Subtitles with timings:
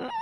[0.00, 0.17] just